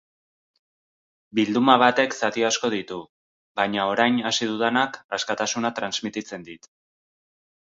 [1.39, 2.97] Bilduma batek zati asko ditu,
[3.61, 6.71] baina orain hasi dudanak askatasuna transmititzen dit.